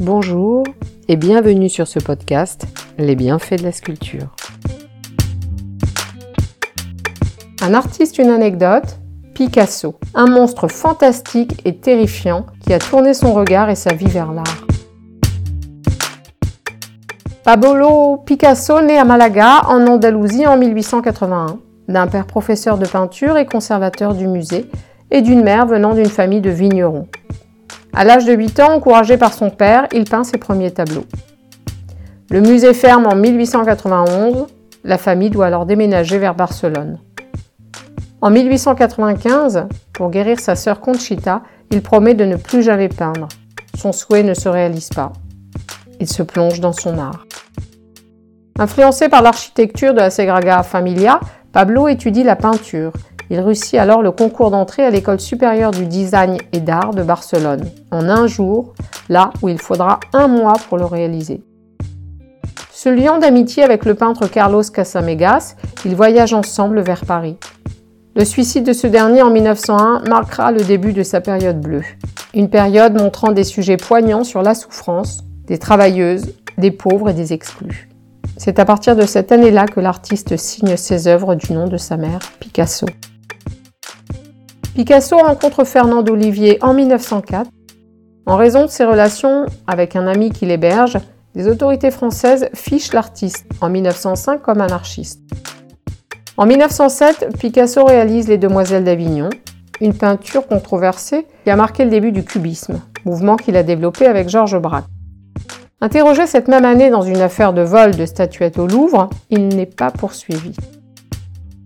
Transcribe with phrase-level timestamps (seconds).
[0.00, 0.64] Bonjour
[1.08, 2.64] et bienvenue sur ce podcast
[2.96, 4.34] Les bienfaits de la sculpture.
[7.60, 8.98] Un artiste, une anecdote
[9.34, 14.32] Picasso, un monstre fantastique et terrifiant qui a tourné son regard et sa vie vers
[14.32, 14.66] l'art.
[17.44, 23.44] Pablo Picasso naît à Malaga, en Andalousie, en 1881, d'un père professeur de peinture et
[23.44, 24.64] conservateur du musée,
[25.10, 27.06] et d'une mère venant d'une famille de vignerons.
[27.92, 31.06] À l'âge de 8 ans, encouragé par son père, il peint ses premiers tableaux.
[32.30, 34.46] Le musée ferme en 1891,
[34.84, 36.98] la famille doit alors déménager vers Barcelone.
[38.20, 43.28] En 1895, pour guérir sa sœur Conchita, il promet de ne plus jamais peindre.
[43.76, 45.12] Son souhait ne se réalise pas.
[45.98, 47.26] Il se plonge dans son art.
[48.58, 51.18] Influencé par l'architecture de la Sagrada Familia,
[51.52, 52.92] Pablo étudie la peinture
[53.30, 57.64] il réussit alors le concours d'entrée à l'école supérieure du design et d'art de Barcelone,
[57.92, 58.74] en un jour,
[59.08, 61.42] là où il faudra un mois pour le réaliser.
[62.72, 67.36] Se liant d'amitié avec le peintre Carlos Casamegas, ils voyagent ensemble vers Paris.
[68.16, 71.84] Le suicide de ce dernier en 1901 marquera le début de sa période bleue.
[72.34, 77.32] Une période montrant des sujets poignants sur la souffrance, des travailleuses, des pauvres et des
[77.32, 77.88] exclus.
[78.36, 81.96] C'est à partir de cette année-là que l'artiste signe ses œuvres du nom de sa
[81.96, 82.86] mère, Picasso.
[84.80, 87.50] Picasso rencontre Fernand Olivier en 1904.
[88.24, 90.96] En raison de ses relations avec un ami qui l'héberge,
[91.34, 95.20] les autorités françaises fichent l'artiste en 1905 comme anarchiste.
[96.38, 99.28] En 1907, Picasso réalise Les Demoiselles d'Avignon,
[99.82, 104.30] une peinture controversée qui a marqué le début du cubisme, mouvement qu'il a développé avec
[104.30, 104.86] Georges Braque.
[105.82, 109.66] Interrogé cette même année dans une affaire de vol de statuettes au Louvre, il n'est
[109.66, 110.54] pas poursuivi.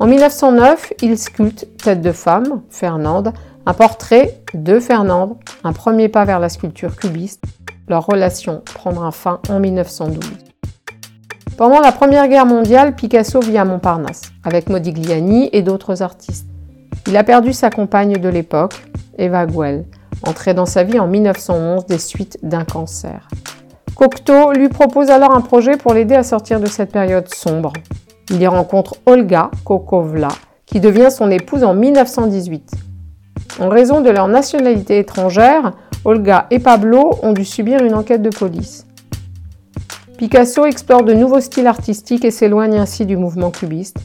[0.00, 3.32] En 1909, il sculpte Tête de femme, Fernande,
[3.66, 7.42] un portrait de Fernande, un premier pas vers la sculpture cubiste.
[7.88, 10.20] Leur relation prendra fin en 1912.
[11.56, 16.46] Pendant la Première Guerre mondiale, Picasso vit à Montparnasse, avec Modigliani et d'autres artistes.
[17.08, 18.84] Il a perdu sa compagne de l'époque,
[19.18, 19.84] Eva Guel,
[20.22, 23.26] entrée dans sa vie en 1911 des suites d'un cancer.
[23.96, 27.72] Cocteau lui propose alors un projet pour l'aider à sortir de cette période sombre.
[28.30, 30.28] Il y rencontre Olga Kokovla,
[30.66, 32.72] qui devient son épouse en 1918.
[33.60, 35.72] En raison de leur nationalité étrangère,
[36.04, 38.86] Olga et Pablo ont dû subir une enquête de police.
[40.18, 43.98] Picasso explore de nouveaux styles artistiques et s'éloigne ainsi du mouvement cubiste.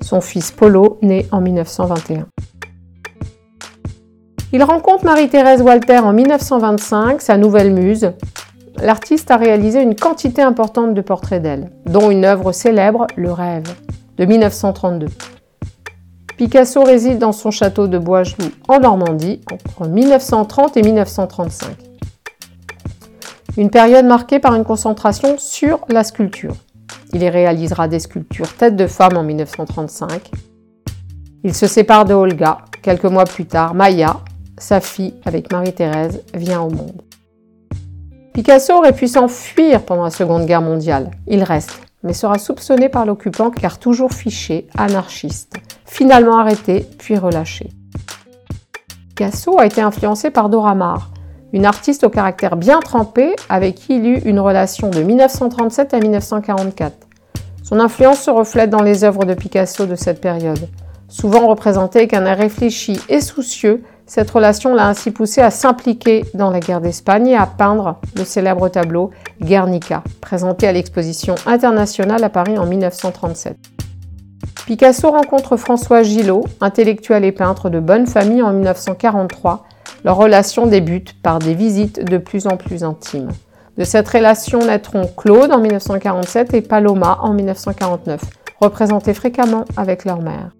[0.00, 2.26] Son fils Polo naît en 1921.
[4.52, 8.12] Il rencontre Marie-Thérèse Walter en 1925, sa nouvelle muse,
[8.82, 13.74] l'artiste a réalisé une quantité importante de portraits d'elle, dont une œuvre célèbre, Le Rêve,
[14.16, 15.06] de 1932.
[16.36, 21.76] Picasso réside dans son château de Boisgelou en Normandie entre 1930 et 1935.
[23.56, 26.54] Une période marquée par une concentration sur la sculpture.
[27.12, 30.30] Il y réalisera des sculptures tête de femme en 1935.
[31.44, 32.58] Il se sépare de Olga.
[32.82, 34.20] Quelques mois plus tard, Maya,
[34.56, 37.02] sa fille avec Marie-Thérèse, vient au monde.
[38.32, 41.10] Picasso aurait pu s'enfuir pendant la Seconde Guerre mondiale.
[41.26, 45.56] Il reste, mais sera soupçonné par l'occupant car toujours fiché, anarchiste.
[45.84, 47.70] Finalement arrêté, puis relâché.
[49.08, 51.10] Picasso a été influencé par Dora Maar,
[51.52, 55.98] une artiste au caractère bien trempé avec qui il eut une relation de 1937 à
[55.98, 56.96] 1944.
[57.64, 60.68] Son influence se reflète dans les œuvres de Picasso de cette période.
[61.08, 66.50] Souvent représentées qu'un air réfléchi et soucieux, cette relation l'a ainsi poussé à s'impliquer dans
[66.50, 72.28] la guerre d'Espagne et à peindre le célèbre tableau Guernica, présenté à l'exposition internationale à
[72.28, 73.56] Paris en 1937.
[74.66, 79.62] Picasso rencontre François Gillot, intellectuel et peintre de bonne famille en 1943.
[80.04, 83.30] Leur relation débute par des visites de plus en plus intimes.
[83.78, 88.20] De cette relation naîtront Claude en 1947 et Paloma en 1949,
[88.60, 90.50] représentés fréquemment avec leur mère.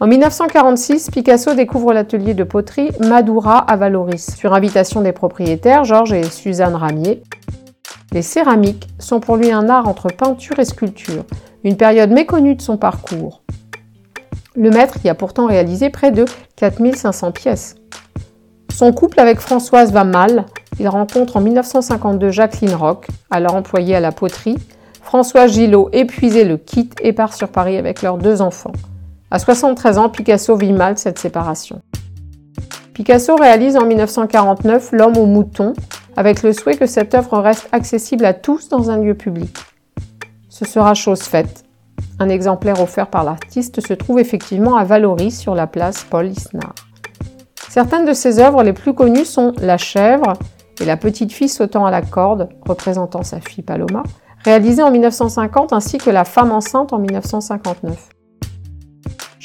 [0.00, 6.12] En 1946, Picasso découvre l'atelier de poterie Madura à Valoris, sur invitation des propriétaires Georges
[6.12, 7.20] et Suzanne Ramier.
[8.12, 11.24] Les céramiques sont pour lui un art entre peinture et sculpture,
[11.64, 13.42] une période méconnue de son parcours.
[14.54, 17.74] Le maître y a pourtant réalisé près de 4500 pièces.
[18.72, 20.46] Son couple avec Françoise va mal.
[20.78, 24.58] Il rencontre en 1952 Jacqueline Roch, alors employée à la poterie.
[25.02, 28.72] François Gillot, épuisé, le quitte et part sur Paris avec leurs deux enfants.
[29.30, 31.82] À 73 ans, Picasso vit mal cette séparation.
[32.94, 35.74] Picasso réalise en 1949 L'homme au mouton,
[36.16, 39.54] avec le souhait que cette œuvre reste accessible à tous dans un lieu public.
[40.48, 41.64] Ce sera chose faite.
[42.18, 46.74] Un exemplaire offert par l'artiste se trouve effectivement à Valoris sur la place Paul Isnard.
[47.68, 50.32] Certaines de ses œuvres les plus connues sont La chèvre
[50.80, 54.04] et la petite fille sautant à la corde, représentant sa fille Paloma,
[54.44, 58.08] réalisé en 1950 ainsi que La femme enceinte en 1959.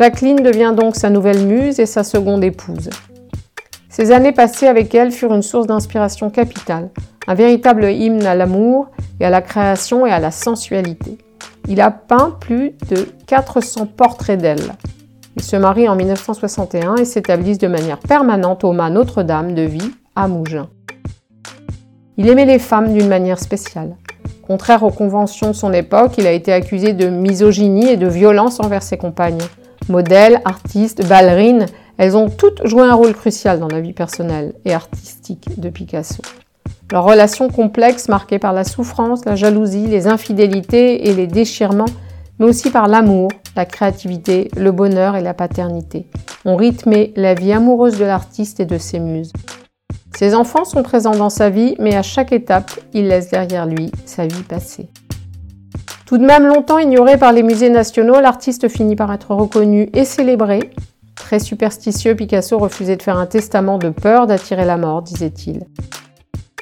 [0.00, 2.88] Jacqueline devient donc sa nouvelle muse et sa seconde épouse.
[3.90, 6.88] Ces années passées avec elle furent une source d'inspiration capitale,
[7.26, 8.88] un véritable hymne à l'amour
[9.20, 11.18] et à la création et à la sensualité.
[11.68, 14.72] Il a peint plus de 400 portraits d'elle.
[15.36, 19.92] Ils se marient en 1961 et s'établissent de manière permanente au mât Notre-Dame de Vie
[20.16, 20.70] à Mougins.
[22.16, 23.96] Il aimait les femmes d'une manière spéciale.
[24.46, 28.60] Contraire aux conventions de son époque, il a été accusé de misogynie et de violence
[28.60, 29.42] envers ses compagnes.
[29.90, 31.66] Modèles, artistes, ballerines,
[31.98, 36.22] elles ont toutes joué un rôle crucial dans la vie personnelle et artistique de Picasso.
[36.92, 41.90] Leur relation complexe, marquée par la souffrance, la jalousie, les infidélités et les déchirements,
[42.38, 46.06] mais aussi par l'amour, la créativité, le bonheur et la paternité,
[46.44, 49.32] ont rythmé la vie amoureuse de l'artiste et de ses muses.
[50.16, 53.90] Ses enfants sont présents dans sa vie, mais à chaque étape, il laisse derrière lui
[54.04, 54.88] sa vie passée.
[56.10, 60.04] Tout de même longtemps ignoré par les musées nationaux, l'artiste finit par être reconnu et
[60.04, 60.58] célébré.
[61.14, 65.68] Très superstitieux, Picasso refusait de faire un testament de peur d'attirer la mort, disait-il.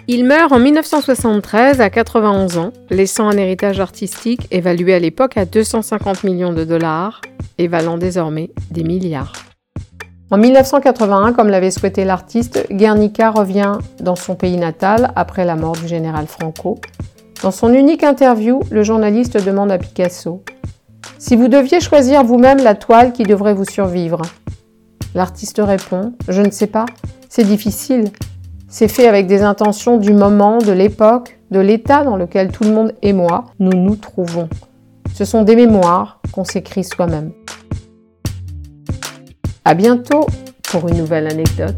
[0.06, 5.47] Il meurt en 1973 à 91 ans, laissant un héritage artistique évalué à l'époque à
[5.47, 7.23] 250 millions de dollars
[7.56, 9.33] et valant désormais des milliards.
[10.31, 15.73] En 1981, comme l'avait souhaité l'artiste, Guernica revient dans son pays natal après la mort
[15.73, 16.79] du général Franco.
[17.43, 20.43] Dans son unique interview, le journaliste demande à Picasso
[21.19, 24.23] Si vous deviez choisir vous-même la toile qui devrait vous survivre?
[25.14, 26.85] L'artiste répond Je ne sais pas,
[27.29, 28.11] c'est difficile.
[28.69, 32.73] C'est fait avec des intentions du moment, de l'époque, de l'état dans lequel tout le
[32.73, 34.49] monde et moi nous nous trouvons.
[35.14, 37.31] Ce sont des mémoires qu'on s'écrit soi-même.
[39.64, 40.26] À bientôt
[40.70, 41.76] pour une nouvelle anecdote.